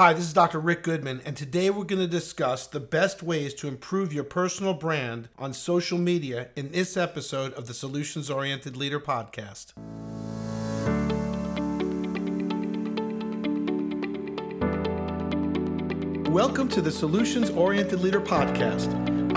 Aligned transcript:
Hi, 0.00 0.14
this 0.14 0.24
is 0.24 0.32
Dr. 0.32 0.60
Rick 0.60 0.82
Goodman, 0.82 1.20
and 1.26 1.36
today 1.36 1.68
we're 1.68 1.84
going 1.84 2.00
to 2.00 2.08
discuss 2.08 2.66
the 2.66 2.80
best 2.80 3.22
ways 3.22 3.52
to 3.52 3.68
improve 3.68 4.14
your 4.14 4.24
personal 4.24 4.72
brand 4.72 5.28
on 5.38 5.52
social 5.52 5.98
media 5.98 6.48
in 6.56 6.72
this 6.72 6.96
episode 6.96 7.52
of 7.52 7.66
the 7.66 7.74
Solutions 7.74 8.30
Oriented 8.30 8.78
Leader 8.78 8.98
podcast. 8.98 9.76
Welcome 16.30 16.70
to 16.70 16.80
the 16.80 16.90
Solutions 16.90 17.50
Oriented 17.50 18.00
Leader 18.00 18.22
podcast. 18.22 19.19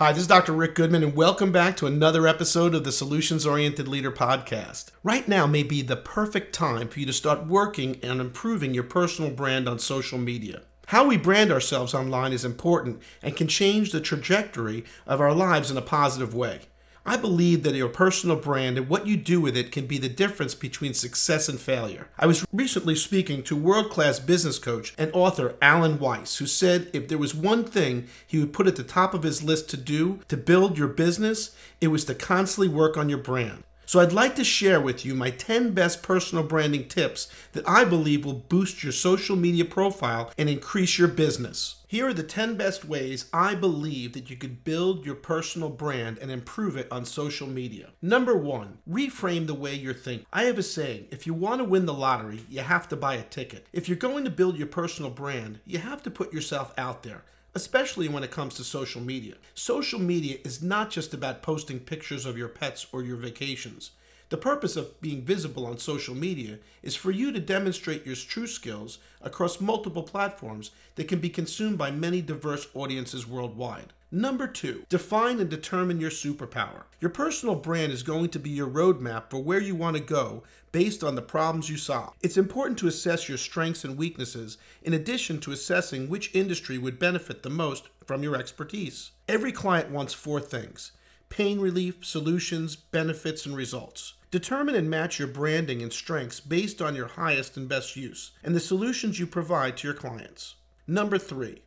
Hi, 0.00 0.12
this 0.12 0.22
is 0.22 0.28
Dr. 0.28 0.54
Rick 0.54 0.76
Goodman, 0.76 1.02
and 1.02 1.14
welcome 1.14 1.52
back 1.52 1.76
to 1.76 1.86
another 1.86 2.26
episode 2.26 2.74
of 2.74 2.84
the 2.84 2.90
Solutions 2.90 3.44
Oriented 3.44 3.86
Leader 3.86 4.10
podcast. 4.10 4.86
Right 5.02 5.28
now 5.28 5.46
may 5.46 5.62
be 5.62 5.82
the 5.82 5.94
perfect 5.94 6.54
time 6.54 6.88
for 6.88 7.00
you 7.00 7.04
to 7.04 7.12
start 7.12 7.46
working 7.46 8.00
and 8.02 8.18
improving 8.18 8.72
your 8.72 8.84
personal 8.84 9.30
brand 9.30 9.68
on 9.68 9.78
social 9.78 10.16
media. 10.16 10.62
How 10.86 11.06
we 11.06 11.18
brand 11.18 11.52
ourselves 11.52 11.92
online 11.92 12.32
is 12.32 12.46
important 12.46 13.02
and 13.22 13.36
can 13.36 13.46
change 13.46 13.92
the 13.92 14.00
trajectory 14.00 14.86
of 15.06 15.20
our 15.20 15.34
lives 15.34 15.70
in 15.70 15.76
a 15.76 15.82
positive 15.82 16.34
way. 16.34 16.60
I 17.06 17.16
believe 17.16 17.62
that 17.62 17.74
your 17.74 17.88
personal 17.88 18.36
brand 18.36 18.76
and 18.76 18.88
what 18.88 19.06
you 19.06 19.16
do 19.16 19.40
with 19.40 19.56
it 19.56 19.72
can 19.72 19.86
be 19.86 19.98
the 19.98 20.08
difference 20.08 20.54
between 20.54 20.92
success 20.92 21.48
and 21.48 21.58
failure. 21.58 22.08
I 22.18 22.26
was 22.26 22.46
recently 22.52 22.94
speaking 22.94 23.42
to 23.44 23.56
world 23.56 23.90
class 23.90 24.20
business 24.20 24.58
coach 24.58 24.94
and 24.98 25.10
author 25.14 25.56
Alan 25.62 25.98
Weiss, 25.98 26.36
who 26.36 26.46
said 26.46 26.90
if 26.92 27.08
there 27.08 27.18
was 27.18 27.34
one 27.34 27.64
thing 27.64 28.06
he 28.26 28.38
would 28.38 28.52
put 28.52 28.66
at 28.66 28.76
the 28.76 28.84
top 28.84 29.14
of 29.14 29.22
his 29.22 29.42
list 29.42 29.70
to 29.70 29.76
do 29.76 30.20
to 30.28 30.36
build 30.36 30.76
your 30.76 30.88
business, 30.88 31.56
it 31.80 31.88
was 31.88 32.04
to 32.04 32.14
constantly 32.14 32.68
work 32.68 32.96
on 32.96 33.08
your 33.08 33.18
brand. 33.18 33.64
So 33.90 33.98
I'd 33.98 34.12
like 34.12 34.36
to 34.36 34.44
share 34.44 34.80
with 34.80 35.04
you 35.04 35.16
my 35.16 35.30
10 35.30 35.72
best 35.72 36.00
personal 36.00 36.44
branding 36.44 36.86
tips 36.86 37.26
that 37.54 37.68
I 37.68 37.84
believe 37.84 38.24
will 38.24 38.34
boost 38.34 38.84
your 38.84 38.92
social 38.92 39.34
media 39.34 39.64
profile 39.64 40.30
and 40.38 40.48
increase 40.48 40.96
your 40.96 41.08
business. 41.08 41.82
Here 41.88 42.06
are 42.06 42.14
the 42.14 42.22
10 42.22 42.56
best 42.56 42.84
ways 42.84 43.28
I 43.32 43.56
believe 43.56 44.12
that 44.12 44.30
you 44.30 44.36
could 44.36 44.62
build 44.62 45.04
your 45.04 45.16
personal 45.16 45.70
brand 45.70 46.18
and 46.18 46.30
improve 46.30 46.76
it 46.76 46.86
on 46.92 47.04
social 47.04 47.48
media. 47.48 47.88
Number 48.00 48.36
one, 48.36 48.78
reframe 48.88 49.48
the 49.48 49.54
way 49.54 49.74
you're 49.74 49.92
thinking. 49.92 50.24
I 50.32 50.44
have 50.44 50.58
a 50.58 50.62
saying 50.62 51.08
if 51.10 51.26
you 51.26 51.34
want 51.34 51.58
to 51.58 51.64
win 51.64 51.86
the 51.86 51.92
lottery, 51.92 52.44
you 52.48 52.60
have 52.60 52.88
to 52.90 52.96
buy 52.96 53.16
a 53.16 53.24
ticket. 53.24 53.66
If 53.72 53.88
you're 53.88 53.98
going 53.98 54.22
to 54.22 54.30
build 54.30 54.56
your 54.56 54.68
personal 54.68 55.10
brand, 55.10 55.58
you 55.66 55.78
have 55.78 56.00
to 56.04 56.12
put 56.12 56.32
yourself 56.32 56.72
out 56.78 57.02
there 57.02 57.24
especially 57.54 58.08
when 58.08 58.22
it 58.22 58.30
comes 58.30 58.54
to 58.54 58.64
social 58.64 59.00
media. 59.00 59.34
Social 59.54 59.98
media 59.98 60.38
is 60.44 60.62
not 60.62 60.90
just 60.90 61.12
about 61.12 61.42
posting 61.42 61.80
pictures 61.80 62.26
of 62.26 62.38
your 62.38 62.48
pets 62.48 62.86
or 62.92 63.02
your 63.02 63.16
vacations. 63.16 63.90
The 64.30 64.36
purpose 64.36 64.76
of 64.76 65.00
being 65.00 65.22
visible 65.22 65.66
on 65.66 65.78
social 65.78 66.14
media 66.14 66.58
is 66.82 66.94
for 66.94 67.10
you 67.10 67.32
to 67.32 67.40
demonstrate 67.40 68.06
your 68.06 68.14
true 68.14 68.46
skills 68.46 68.98
across 69.20 69.60
multiple 69.60 70.04
platforms 70.04 70.70
that 70.94 71.08
can 71.08 71.18
be 71.18 71.28
consumed 71.28 71.78
by 71.78 71.90
many 71.90 72.22
diverse 72.22 72.68
audiences 72.74 73.26
worldwide. 73.26 73.92
Number 74.12 74.48
two, 74.48 74.84
define 74.88 75.38
and 75.38 75.48
determine 75.48 76.00
your 76.00 76.10
superpower. 76.10 76.82
Your 77.00 77.10
personal 77.10 77.54
brand 77.54 77.92
is 77.92 78.02
going 78.02 78.30
to 78.30 78.40
be 78.40 78.50
your 78.50 78.66
roadmap 78.66 79.30
for 79.30 79.38
where 79.38 79.60
you 79.60 79.76
want 79.76 79.96
to 79.96 80.02
go 80.02 80.42
based 80.72 81.04
on 81.04 81.14
the 81.14 81.22
problems 81.22 81.70
you 81.70 81.76
solve. 81.76 82.14
It's 82.20 82.36
important 82.36 82.76
to 82.80 82.88
assess 82.88 83.28
your 83.28 83.38
strengths 83.38 83.84
and 83.84 83.96
weaknesses 83.96 84.58
in 84.82 84.94
addition 84.94 85.38
to 85.40 85.52
assessing 85.52 86.08
which 86.08 86.34
industry 86.34 86.76
would 86.76 86.98
benefit 86.98 87.44
the 87.44 87.50
most 87.50 87.88
from 88.04 88.24
your 88.24 88.34
expertise. 88.34 89.12
Every 89.28 89.52
client 89.52 89.92
wants 89.92 90.12
four 90.12 90.40
things 90.40 90.90
pain 91.28 91.60
relief, 91.60 92.04
solutions, 92.04 92.74
benefits, 92.74 93.46
and 93.46 93.54
results. 93.54 94.14
Determine 94.32 94.74
and 94.74 94.90
match 94.90 95.20
your 95.20 95.28
branding 95.28 95.82
and 95.82 95.92
strengths 95.92 96.40
based 96.40 96.82
on 96.82 96.96
your 96.96 97.06
highest 97.06 97.56
and 97.56 97.68
best 97.68 97.94
use 97.94 98.32
and 98.42 98.56
the 98.56 98.60
solutions 98.60 99.20
you 99.20 99.26
provide 99.28 99.76
to 99.76 99.86
your 99.86 99.94
clients. 99.94 100.56
Number 100.88 101.18
three, 101.18 101.62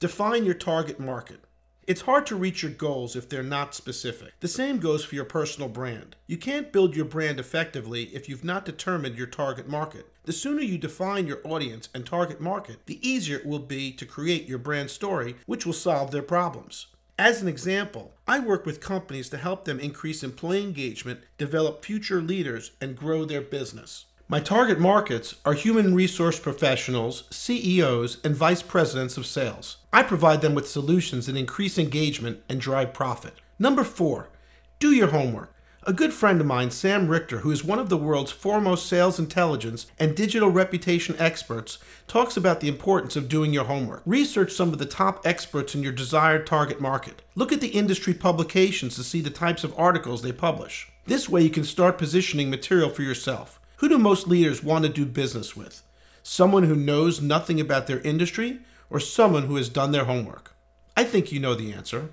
define 0.00 0.44
your 0.44 0.54
target 0.54 0.98
market. 0.98 1.44
It's 1.86 2.02
hard 2.02 2.24
to 2.26 2.36
reach 2.36 2.62
your 2.62 2.72
goals 2.72 3.14
if 3.14 3.28
they're 3.28 3.42
not 3.42 3.74
specific. 3.74 4.32
The 4.40 4.48
same 4.48 4.78
goes 4.78 5.04
for 5.04 5.16
your 5.16 5.26
personal 5.26 5.68
brand. 5.68 6.16
You 6.26 6.38
can't 6.38 6.72
build 6.72 6.96
your 6.96 7.04
brand 7.04 7.38
effectively 7.38 8.04
if 8.14 8.26
you've 8.26 8.44
not 8.44 8.64
determined 8.64 9.18
your 9.18 9.26
target 9.26 9.68
market. 9.68 10.06
The 10.24 10.32
sooner 10.32 10.62
you 10.62 10.78
define 10.78 11.26
your 11.26 11.42
audience 11.44 11.90
and 11.94 12.06
target 12.06 12.40
market, 12.40 12.86
the 12.86 13.06
easier 13.06 13.36
it 13.36 13.44
will 13.44 13.58
be 13.58 13.92
to 13.92 14.06
create 14.06 14.48
your 14.48 14.56
brand 14.56 14.88
story, 14.88 15.36
which 15.44 15.66
will 15.66 15.74
solve 15.74 16.10
their 16.10 16.22
problems. 16.22 16.86
As 17.18 17.42
an 17.42 17.48
example, 17.48 18.14
I 18.26 18.40
work 18.40 18.64
with 18.64 18.80
companies 18.80 19.28
to 19.28 19.36
help 19.36 19.66
them 19.66 19.78
increase 19.78 20.22
employee 20.22 20.62
engagement, 20.62 21.20
develop 21.36 21.84
future 21.84 22.22
leaders, 22.22 22.70
and 22.80 22.96
grow 22.96 23.26
their 23.26 23.42
business. 23.42 24.06
My 24.26 24.40
target 24.40 24.80
markets 24.80 25.34
are 25.44 25.52
human 25.52 25.94
resource 25.94 26.40
professionals, 26.40 27.24
CEOs, 27.30 28.24
and 28.24 28.34
vice 28.34 28.62
presidents 28.62 29.18
of 29.18 29.26
sales. 29.26 29.76
I 29.92 30.02
provide 30.02 30.40
them 30.40 30.54
with 30.54 30.66
solutions 30.66 31.26
that 31.26 31.36
increase 31.36 31.76
engagement 31.76 32.40
and 32.48 32.58
drive 32.58 32.94
profit. 32.94 33.34
Number 33.58 33.84
four, 33.84 34.30
do 34.78 34.92
your 34.92 35.08
homework. 35.08 35.52
A 35.82 35.92
good 35.92 36.14
friend 36.14 36.40
of 36.40 36.46
mine, 36.46 36.70
Sam 36.70 37.08
Richter, 37.08 37.40
who 37.40 37.50
is 37.50 37.62
one 37.62 37.78
of 37.78 37.90
the 37.90 37.98
world's 37.98 38.32
foremost 38.32 38.86
sales 38.86 39.18
intelligence 39.18 39.88
and 39.98 40.16
digital 40.16 40.48
reputation 40.48 41.14
experts, 41.18 41.76
talks 42.08 42.38
about 42.38 42.60
the 42.60 42.68
importance 42.68 43.16
of 43.16 43.28
doing 43.28 43.52
your 43.52 43.64
homework. 43.64 44.00
Research 44.06 44.54
some 44.54 44.72
of 44.72 44.78
the 44.78 44.86
top 44.86 45.26
experts 45.26 45.74
in 45.74 45.82
your 45.82 45.92
desired 45.92 46.46
target 46.46 46.80
market. 46.80 47.20
Look 47.34 47.52
at 47.52 47.60
the 47.60 47.68
industry 47.68 48.14
publications 48.14 48.96
to 48.96 49.04
see 49.04 49.20
the 49.20 49.28
types 49.28 49.64
of 49.64 49.78
articles 49.78 50.22
they 50.22 50.32
publish. 50.32 50.90
This 51.04 51.28
way, 51.28 51.42
you 51.42 51.50
can 51.50 51.64
start 51.64 51.98
positioning 51.98 52.48
material 52.48 52.88
for 52.88 53.02
yourself. 53.02 53.60
Who 53.84 53.90
do 53.90 53.98
most 53.98 54.26
leaders 54.26 54.62
want 54.62 54.86
to 54.86 54.90
do 54.90 55.04
business 55.04 55.54
with? 55.54 55.82
Someone 56.22 56.62
who 56.62 56.74
knows 56.74 57.20
nothing 57.20 57.60
about 57.60 57.86
their 57.86 58.00
industry 58.00 58.60
or 58.88 58.98
someone 58.98 59.42
who 59.42 59.56
has 59.56 59.68
done 59.68 59.92
their 59.92 60.06
homework? 60.06 60.56
I 60.96 61.04
think 61.04 61.30
you 61.30 61.38
know 61.38 61.54
the 61.54 61.70
answer. 61.70 62.08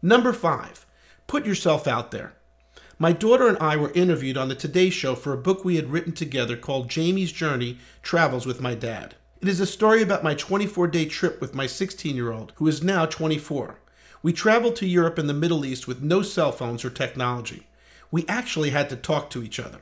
Number 0.00 0.32
five, 0.32 0.86
put 1.26 1.44
yourself 1.44 1.88
out 1.88 2.12
there. 2.12 2.34
My 2.96 3.10
daughter 3.10 3.48
and 3.48 3.58
I 3.58 3.76
were 3.76 3.90
interviewed 3.90 4.36
on 4.36 4.48
the 4.48 4.54
Today 4.54 4.88
Show 4.88 5.16
for 5.16 5.32
a 5.32 5.36
book 5.36 5.64
we 5.64 5.74
had 5.74 5.90
written 5.90 6.12
together 6.12 6.56
called 6.56 6.88
Jamie's 6.88 7.32
Journey 7.32 7.78
Travels 8.04 8.46
with 8.46 8.60
My 8.60 8.76
Dad. 8.76 9.16
It 9.40 9.48
is 9.48 9.58
a 9.58 9.66
story 9.66 10.02
about 10.02 10.22
my 10.22 10.36
24 10.36 10.86
day 10.86 11.06
trip 11.06 11.40
with 11.40 11.56
my 11.56 11.66
16 11.66 12.14
year 12.14 12.30
old, 12.30 12.52
who 12.54 12.68
is 12.68 12.84
now 12.84 13.04
24. 13.04 13.80
We 14.22 14.32
traveled 14.32 14.76
to 14.76 14.86
Europe 14.86 15.18
and 15.18 15.28
the 15.28 15.34
Middle 15.34 15.64
East 15.64 15.88
with 15.88 16.02
no 16.02 16.22
cell 16.22 16.52
phones 16.52 16.84
or 16.84 16.90
technology. 16.90 17.66
We 18.12 18.24
actually 18.28 18.70
had 18.70 18.88
to 18.90 18.94
talk 18.94 19.28
to 19.30 19.42
each 19.42 19.58
other. 19.58 19.80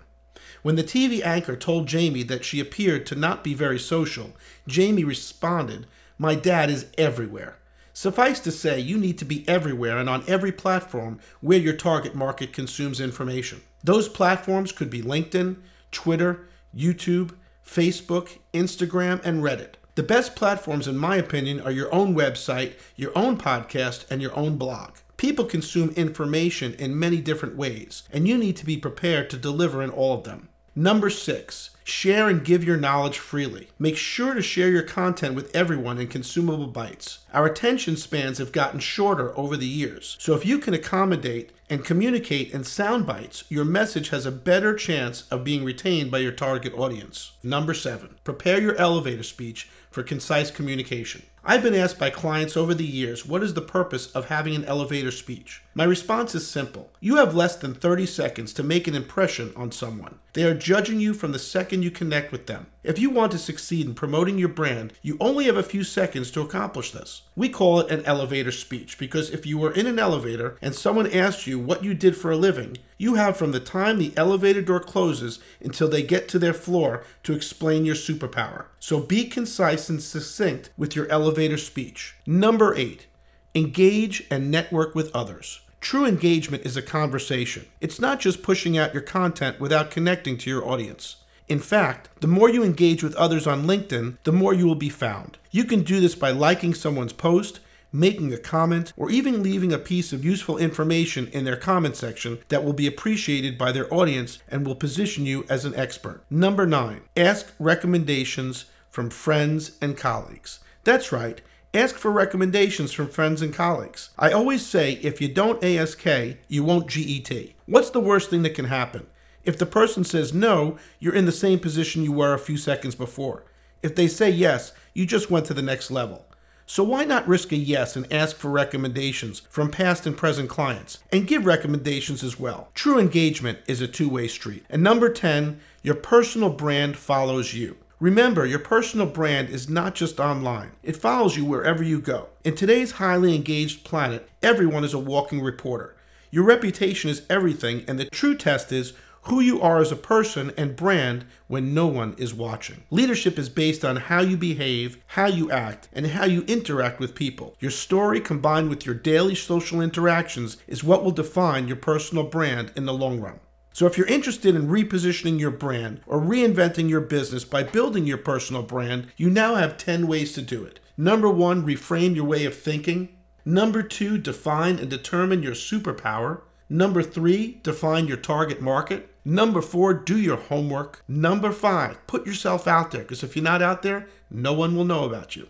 When 0.62 0.76
the 0.76 0.84
TV 0.84 1.22
anchor 1.24 1.56
told 1.56 1.88
Jamie 1.88 2.24
that 2.24 2.44
she 2.44 2.60
appeared 2.60 3.06
to 3.06 3.14
not 3.14 3.44
be 3.44 3.54
very 3.54 3.78
social, 3.78 4.32
Jamie 4.66 5.04
responded, 5.04 5.86
My 6.18 6.34
dad 6.34 6.70
is 6.70 6.86
everywhere. 6.96 7.58
Suffice 7.92 8.38
to 8.40 8.52
say, 8.52 8.78
you 8.78 8.96
need 8.96 9.18
to 9.18 9.24
be 9.24 9.48
everywhere 9.48 9.98
and 9.98 10.08
on 10.08 10.22
every 10.28 10.52
platform 10.52 11.18
where 11.40 11.58
your 11.58 11.72
target 11.72 12.14
market 12.14 12.52
consumes 12.52 13.00
information. 13.00 13.60
Those 13.82 14.08
platforms 14.08 14.70
could 14.70 14.88
be 14.88 15.02
LinkedIn, 15.02 15.56
Twitter, 15.90 16.46
YouTube, 16.72 17.34
Facebook, 17.66 18.38
Instagram, 18.54 19.20
and 19.24 19.42
Reddit. 19.42 19.74
The 19.96 20.04
best 20.04 20.36
platforms, 20.36 20.86
in 20.86 20.96
my 20.96 21.16
opinion, 21.16 21.60
are 21.60 21.72
your 21.72 21.92
own 21.92 22.14
website, 22.14 22.74
your 22.94 23.10
own 23.18 23.36
podcast, 23.36 24.08
and 24.08 24.22
your 24.22 24.36
own 24.36 24.56
blog. 24.56 24.92
People 25.16 25.44
consume 25.44 25.90
information 25.96 26.74
in 26.74 26.96
many 26.96 27.20
different 27.20 27.56
ways, 27.56 28.04
and 28.12 28.28
you 28.28 28.38
need 28.38 28.56
to 28.58 28.64
be 28.64 28.76
prepared 28.76 29.28
to 29.30 29.36
deliver 29.36 29.82
in 29.82 29.90
all 29.90 30.14
of 30.14 30.22
them. 30.22 30.48
Number 30.78 31.10
six, 31.10 31.70
share 31.88 32.28
and 32.28 32.44
give 32.44 32.62
your 32.62 32.76
knowledge 32.76 33.18
freely. 33.18 33.68
Make 33.78 33.96
sure 33.96 34.34
to 34.34 34.42
share 34.42 34.68
your 34.68 34.82
content 34.82 35.34
with 35.34 35.54
everyone 35.54 35.98
in 35.98 36.08
consumable 36.08 36.66
bites. 36.66 37.20
Our 37.32 37.46
attention 37.46 37.96
spans 37.96 38.38
have 38.38 38.52
gotten 38.52 38.80
shorter 38.80 39.36
over 39.38 39.56
the 39.56 39.66
years, 39.66 40.16
so 40.20 40.34
if 40.34 40.44
you 40.44 40.58
can 40.58 40.74
accommodate 40.74 41.50
and 41.70 41.84
communicate 41.84 42.52
in 42.52 42.64
sound 42.64 43.06
bites, 43.06 43.44
your 43.48 43.64
message 43.64 44.08
has 44.08 44.24
a 44.26 44.32
better 44.32 44.74
chance 44.74 45.26
of 45.30 45.44
being 45.44 45.64
retained 45.64 46.10
by 46.10 46.18
your 46.18 46.32
target 46.32 46.72
audience. 46.74 47.32
Number 47.42 47.74
seven, 47.74 48.16
prepare 48.24 48.60
your 48.60 48.76
elevator 48.76 49.22
speech 49.22 49.68
for 49.90 50.02
concise 50.02 50.50
communication. 50.50 51.22
I've 51.44 51.62
been 51.62 51.74
asked 51.74 51.98
by 51.98 52.10
clients 52.10 52.58
over 52.58 52.74
the 52.74 52.84
years 52.84 53.24
what 53.24 53.42
is 53.42 53.54
the 53.54 53.62
purpose 53.62 54.10
of 54.12 54.26
having 54.26 54.54
an 54.54 54.66
elevator 54.66 55.10
speech. 55.10 55.62
My 55.74 55.84
response 55.84 56.34
is 56.34 56.46
simple. 56.46 56.90
You 57.00 57.16
have 57.16 57.34
less 57.34 57.56
than 57.56 57.72
30 57.72 58.04
seconds 58.04 58.52
to 58.54 58.62
make 58.62 58.86
an 58.86 58.94
impression 58.94 59.52
on 59.56 59.72
someone. 59.72 60.18
They 60.34 60.44
are 60.44 60.54
judging 60.54 61.00
you 61.00 61.14
from 61.14 61.32
the 61.32 61.38
second 61.38 61.77
you 61.82 61.90
connect 61.90 62.32
with 62.32 62.46
them. 62.46 62.66
If 62.82 62.98
you 62.98 63.10
want 63.10 63.32
to 63.32 63.38
succeed 63.38 63.86
in 63.86 63.94
promoting 63.94 64.38
your 64.38 64.48
brand, 64.48 64.92
you 65.02 65.16
only 65.20 65.44
have 65.46 65.56
a 65.56 65.62
few 65.62 65.84
seconds 65.84 66.30
to 66.32 66.40
accomplish 66.40 66.92
this. 66.92 67.22
We 67.36 67.48
call 67.48 67.80
it 67.80 67.90
an 67.90 68.04
elevator 68.04 68.52
speech 68.52 68.98
because 68.98 69.30
if 69.30 69.46
you 69.46 69.58
were 69.58 69.72
in 69.72 69.86
an 69.86 69.98
elevator 69.98 70.56
and 70.62 70.74
someone 70.74 71.12
asked 71.12 71.46
you 71.46 71.58
what 71.58 71.84
you 71.84 71.94
did 71.94 72.16
for 72.16 72.30
a 72.30 72.36
living, 72.36 72.78
you 72.96 73.14
have 73.14 73.36
from 73.36 73.52
the 73.52 73.60
time 73.60 73.98
the 73.98 74.12
elevator 74.16 74.62
door 74.62 74.80
closes 74.80 75.38
until 75.60 75.88
they 75.88 76.02
get 76.02 76.28
to 76.28 76.38
their 76.38 76.54
floor 76.54 77.04
to 77.22 77.32
explain 77.32 77.84
your 77.84 77.94
superpower. 77.94 78.66
So 78.80 79.00
be 79.00 79.24
concise 79.24 79.88
and 79.88 80.02
succinct 80.02 80.70
with 80.76 80.96
your 80.96 81.08
elevator 81.08 81.58
speech. 81.58 82.16
Number 82.26 82.74
eight, 82.74 83.06
engage 83.54 84.26
and 84.30 84.50
network 84.50 84.94
with 84.94 85.14
others. 85.14 85.60
True 85.80 86.06
engagement 86.06 86.66
is 86.66 86.76
a 86.76 86.82
conversation. 86.82 87.66
It's 87.80 88.00
not 88.00 88.18
just 88.18 88.42
pushing 88.42 88.76
out 88.76 88.92
your 88.92 89.02
content 89.02 89.60
without 89.60 89.92
connecting 89.92 90.36
to 90.38 90.50
your 90.50 90.66
audience. 90.66 91.16
In 91.48 91.60
fact, 91.60 92.10
the 92.20 92.26
more 92.26 92.50
you 92.50 92.62
engage 92.62 93.02
with 93.02 93.14
others 93.14 93.46
on 93.46 93.66
LinkedIn, 93.66 94.18
the 94.24 94.32
more 94.32 94.52
you 94.52 94.66
will 94.66 94.74
be 94.74 94.90
found. 94.90 95.38
You 95.50 95.64
can 95.64 95.82
do 95.82 95.98
this 95.98 96.14
by 96.14 96.30
liking 96.30 96.74
someone's 96.74 97.14
post, 97.14 97.60
making 97.90 98.34
a 98.34 98.38
comment, 98.38 98.92
or 98.98 99.10
even 99.10 99.42
leaving 99.42 99.72
a 99.72 99.78
piece 99.78 100.12
of 100.12 100.24
useful 100.24 100.58
information 100.58 101.26
in 101.28 101.44
their 101.44 101.56
comment 101.56 101.96
section 101.96 102.38
that 102.48 102.62
will 102.64 102.74
be 102.74 102.86
appreciated 102.86 103.56
by 103.56 103.72
their 103.72 103.92
audience 103.92 104.40
and 104.48 104.66
will 104.66 104.74
position 104.74 105.24
you 105.24 105.46
as 105.48 105.64
an 105.64 105.74
expert. 105.74 106.22
Number 106.28 106.66
nine, 106.66 107.00
ask 107.16 107.50
recommendations 107.58 108.66
from 108.90 109.08
friends 109.08 109.78
and 109.80 109.96
colleagues. 109.96 110.60
That's 110.84 111.12
right. 111.12 111.40
Ask 111.72 111.96
for 111.96 112.10
recommendations 112.10 112.92
from 112.92 113.08
friends 113.08 113.40
and 113.40 113.54
colleagues. 113.54 114.10
I 114.18 114.32
always 114.32 114.66
say 114.66 114.94
if 115.02 115.20
you 115.20 115.28
don't 115.28 115.62
ASK, 115.64 116.06
you 116.48 116.64
won't 116.64 116.88
GET. 116.88 117.30
What's 117.66 117.90
the 117.90 118.00
worst 118.00 118.28
thing 118.28 118.42
that 118.42 118.54
can 118.54 118.66
happen? 118.66 119.06
If 119.44 119.58
the 119.58 119.66
person 119.66 120.04
says 120.04 120.34
no, 120.34 120.78
you're 120.98 121.14
in 121.14 121.26
the 121.26 121.32
same 121.32 121.58
position 121.58 122.04
you 122.04 122.12
were 122.12 122.34
a 122.34 122.38
few 122.38 122.56
seconds 122.56 122.94
before. 122.94 123.44
If 123.82 123.94
they 123.94 124.08
say 124.08 124.30
yes, 124.30 124.72
you 124.94 125.06
just 125.06 125.30
went 125.30 125.46
to 125.46 125.54
the 125.54 125.62
next 125.62 125.90
level. 125.90 126.26
So 126.66 126.84
why 126.84 127.04
not 127.04 127.26
risk 127.26 127.50
a 127.52 127.56
yes 127.56 127.96
and 127.96 128.12
ask 128.12 128.36
for 128.36 128.50
recommendations 128.50 129.40
from 129.48 129.70
past 129.70 130.06
and 130.06 130.14
present 130.14 130.50
clients 130.50 130.98
and 131.10 131.26
give 131.26 131.46
recommendations 131.46 132.22
as 132.22 132.38
well? 132.38 132.68
True 132.74 132.98
engagement 132.98 133.60
is 133.66 133.80
a 133.80 133.88
two 133.88 134.08
way 134.08 134.28
street. 134.28 134.66
And 134.68 134.82
number 134.82 135.08
10, 135.08 135.60
your 135.82 135.94
personal 135.94 136.50
brand 136.50 136.98
follows 136.98 137.54
you. 137.54 137.78
Remember, 138.00 138.44
your 138.44 138.58
personal 138.58 139.06
brand 139.06 139.48
is 139.48 139.68
not 139.68 139.94
just 139.94 140.20
online, 140.20 140.72
it 140.82 140.96
follows 140.96 141.36
you 141.36 141.44
wherever 141.44 141.82
you 141.82 142.00
go. 142.00 142.28
In 142.44 142.54
today's 142.54 142.92
highly 142.92 143.34
engaged 143.34 143.84
planet, 143.84 144.28
everyone 144.42 144.84
is 144.84 144.94
a 144.94 144.98
walking 144.98 145.40
reporter. 145.40 145.96
Your 146.30 146.44
reputation 146.44 147.08
is 147.08 147.22
everything, 147.30 147.84
and 147.88 147.98
the 147.98 148.04
true 148.04 148.36
test 148.36 148.70
is 148.70 148.92
who 149.22 149.40
you 149.40 149.60
are 149.60 149.80
as 149.80 149.92
a 149.92 149.96
person 149.96 150.52
and 150.56 150.76
brand 150.76 151.24
when 151.46 151.74
no 151.74 151.86
one 151.86 152.14
is 152.18 152.32
watching. 152.32 152.84
Leadership 152.90 153.38
is 153.38 153.48
based 153.48 153.84
on 153.84 153.96
how 153.96 154.20
you 154.20 154.36
behave, 154.36 155.02
how 155.08 155.26
you 155.26 155.50
act, 155.50 155.88
and 155.92 156.06
how 156.06 156.24
you 156.24 156.42
interact 156.42 157.00
with 157.00 157.14
people. 157.14 157.56
Your 157.60 157.70
story 157.70 158.20
combined 158.20 158.70
with 158.70 158.86
your 158.86 158.94
daily 158.94 159.34
social 159.34 159.80
interactions 159.80 160.56
is 160.66 160.84
what 160.84 161.04
will 161.04 161.10
define 161.10 161.68
your 161.68 161.76
personal 161.76 162.24
brand 162.24 162.72
in 162.76 162.86
the 162.86 162.94
long 162.94 163.20
run. 163.20 163.40
So, 163.72 163.86
if 163.86 163.96
you're 163.96 164.08
interested 164.08 164.56
in 164.56 164.68
repositioning 164.68 165.38
your 165.38 165.52
brand 165.52 166.00
or 166.06 166.20
reinventing 166.20 166.88
your 166.88 167.00
business 167.00 167.44
by 167.44 167.62
building 167.62 168.06
your 168.06 168.18
personal 168.18 168.62
brand, 168.62 169.08
you 169.16 169.30
now 169.30 169.54
have 169.54 169.76
10 169.76 170.08
ways 170.08 170.32
to 170.32 170.42
do 170.42 170.64
it. 170.64 170.80
Number 170.96 171.28
one, 171.28 171.64
reframe 171.64 172.16
your 172.16 172.24
way 172.24 172.44
of 172.44 172.56
thinking. 172.56 173.10
Number 173.44 173.84
two, 173.84 174.18
define 174.18 174.80
and 174.80 174.90
determine 174.90 175.44
your 175.44 175.54
superpower. 175.54 176.40
Number 176.68 177.02
three, 177.02 177.60
define 177.62 178.06
your 178.06 178.16
target 178.16 178.60
market. 178.60 179.14
Number 179.24 179.62
four, 179.62 179.94
do 179.94 180.18
your 180.18 180.36
homework. 180.36 181.02
Number 181.08 181.52
five, 181.52 182.06
put 182.06 182.26
yourself 182.26 182.66
out 182.66 182.90
there 182.90 183.02
because 183.02 183.22
if 183.22 183.36
you're 183.36 183.42
not 183.42 183.62
out 183.62 183.82
there, 183.82 184.06
no 184.30 184.52
one 184.52 184.76
will 184.76 184.84
know 184.84 185.04
about 185.04 185.36
you. 185.36 185.48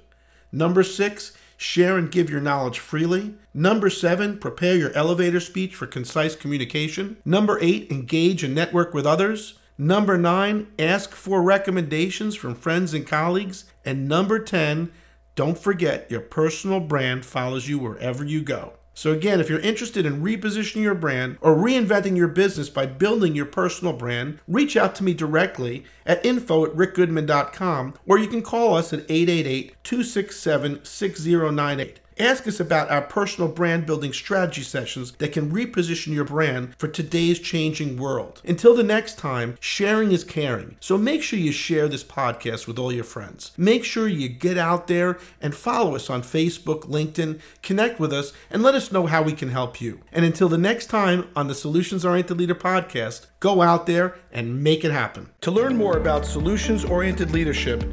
Number 0.53 0.83
six, 0.83 1.37
Share 1.61 1.99
and 1.99 2.09
give 2.09 2.31
your 2.31 2.41
knowledge 2.41 2.79
freely. 2.79 3.35
Number 3.53 3.91
seven, 3.91 4.39
prepare 4.39 4.77
your 4.77 4.93
elevator 4.93 5.41
speech 5.41 5.75
for 5.75 5.89
concise 5.89 6.37
communication. 6.37 7.17
Number 7.25 7.59
eight, 7.61 7.91
engage 7.91 8.45
and 8.45 8.55
network 8.55 8.95
with 8.95 9.05
others. 9.05 9.59
Number 9.77 10.17
nine, 10.17 10.69
ask 10.79 11.17
for 11.17 11.43
recommendations 11.43 12.37
from 12.37 12.55
friends 12.55 12.95
and 12.95 13.05
colleagues. 13.05 13.65
And 13.85 14.07
number 14.09 14.39
10, 14.39 14.93
don't 15.35 15.59
forget 15.59 16.09
your 16.09 16.21
personal 16.21 16.79
brand 16.79 17.27
follows 17.27 17.69
you 17.69 17.81
wherever 17.81 18.25
you 18.25 18.43
go. 18.43 18.75
So, 18.99 19.13
again, 19.13 19.39
if 19.39 19.49
you're 19.49 19.61
interested 19.61 20.05
in 20.05 20.25
repositioning 20.25 20.83
your 20.83 20.97
brand 20.97 21.39
or 21.41 21.55
reinventing 21.55 22.17
your 22.17 22.27
business 22.27 22.69
by 22.69 22.87
building 22.87 23.37
your 23.37 23.47
personal 23.47 23.93
brand, 23.93 24.41
reach 24.49 24.77
out 24.77 24.97
to 24.97 25.05
me 25.05 25.15
directly 25.15 25.85
at 26.05 26.27
info 26.27 26.67
at 26.67 26.73
rickgoodman.com 26.73 27.95
or 28.09 28.19
you 28.19 28.27
can 28.27 28.43
call 28.43 28.75
us 28.75 28.93
at 28.93 29.09
888 29.09 29.77
267 29.85 30.85
6098. 30.85 32.01
Ask 32.21 32.49
us 32.49 32.59
about 32.59 32.91
our 32.91 33.03
personal 33.03 33.49
brand 33.49 33.87
building 33.87 34.13
strategy 34.13 34.63
sessions 34.63 35.13
that 35.13 35.33
can 35.33 35.53
reposition 35.53 36.13
your 36.13 36.25
brand 36.25 36.75
for 36.77 36.89
today's 36.89 37.39
changing 37.39 37.97
world. 37.97 38.43
Until 38.45 38.75
the 38.75 38.83
next 38.83 39.19
time, 39.19 39.57
sharing 39.61 40.11
is 40.11 40.25
caring. 40.25 40.77
So 40.81 40.99
make 40.99 41.23
sure 41.23 41.39
you 41.39 41.53
share 41.53 41.87
this 41.87 42.03
podcast 42.03 42.67
with 42.67 42.77
all 42.77 42.93
your 42.93 43.05
friends. 43.05 43.53
Make 43.57 43.85
sure 43.85 44.09
you 44.09 44.29
get 44.29 44.59
out 44.59 44.89
there 44.89 45.19
and 45.41 45.55
follow 45.55 45.95
us 45.95 46.11
on 46.11 46.23
Facebook, 46.23 46.83
LinkedIn, 46.89 47.41
connect 47.63 48.01
with 48.01 48.13
us, 48.13 48.33
and 48.51 48.65
let 48.65 48.75
us 48.75 48.91
know 48.91 49.07
how 49.07 49.23
we 49.23 49.33
can 49.33 49.51
help 49.51 49.81
you. 49.81 50.01
And 50.11 50.25
until 50.25 50.49
the 50.49 50.59
next 50.59 50.87
time 50.87 51.29
on 51.37 51.47
the 51.47 51.55
Solutions 51.55 52.05
Oriented 52.05 52.37
Leader 52.37 52.57
podcast, 52.57 53.27
go 53.39 53.63
out 53.63 53.87
there 53.87 54.17
and 54.33 54.63
make 54.65 54.85
it 54.85 54.91
happen. 54.91 55.31
To 55.43 55.53
learn 55.53 55.77
more 55.77 55.97
about 55.97 56.27
solutions 56.27 56.85
oriented 56.85 57.31
leadership, 57.31 57.85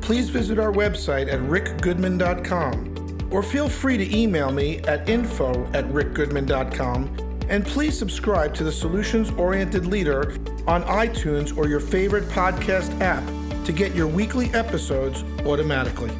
please 0.00 0.28
visit 0.28 0.60
our 0.60 0.72
website 0.72 1.32
at 1.32 1.40
rickgoodman.com 1.40 2.91
or 3.32 3.42
feel 3.42 3.68
free 3.68 3.96
to 3.96 4.16
email 4.16 4.52
me 4.52 4.78
at 4.80 5.08
info 5.08 5.64
at 5.72 5.84
rickgoodman.com. 5.86 7.16
And 7.48 7.66
please 7.66 7.98
subscribe 7.98 8.54
to 8.54 8.64
the 8.64 8.72
Solutions 8.72 9.30
Oriented 9.32 9.86
Leader 9.86 10.32
on 10.66 10.82
iTunes 10.84 11.56
or 11.56 11.66
your 11.66 11.80
favorite 11.80 12.24
podcast 12.24 12.98
app 13.00 13.24
to 13.64 13.72
get 13.72 13.94
your 13.94 14.06
weekly 14.06 14.48
episodes 14.54 15.22
automatically. 15.44 16.10